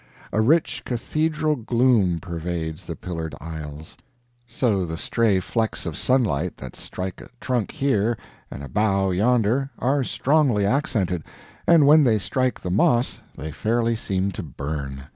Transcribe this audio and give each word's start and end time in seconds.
A 0.33 0.41
rich 0.41 0.81
cathedral 0.83 1.55
gloom 1.55 2.19
pervades 2.19 2.87
the 2.87 2.95
pillared 2.95 3.35
aisles; 3.39 3.95
so 4.47 4.83
the 4.83 4.97
stray 4.97 5.39
flecks 5.39 5.85
of 5.85 5.95
sunlight 5.95 6.57
that 6.57 6.75
strike 6.75 7.21
a 7.21 7.29
trunk 7.39 7.69
here 7.69 8.17
and 8.49 8.63
a 8.63 8.67
bough 8.67 9.11
yonder 9.11 9.69
are 9.77 10.03
strongly 10.03 10.65
accented, 10.65 11.23
and 11.67 11.85
when 11.85 12.03
they 12.03 12.17
strike 12.17 12.59
the 12.59 12.71
moss 12.71 13.21
they 13.37 13.51
fairly 13.51 13.95
seem 13.95 14.31
to 14.31 14.41
burn. 14.41 15.03